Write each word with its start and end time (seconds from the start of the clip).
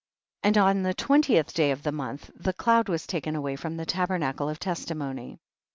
25. 0.41 0.49
And 0.63 0.77
on 0.77 0.81
the 0.81 0.93
twentieth 0.95 1.53
day 1.53 1.69
of 1.69 1.83
the 1.83 1.91
month, 1.91 2.31
the 2.35 2.53
cloud 2.53 2.89
was 2.89 3.05
taken 3.05 3.35
away 3.35 3.55
from 3.55 3.77
the 3.77 3.85
tabernacle 3.85 4.49
of 4.49 4.57
testimony. 4.59 5.37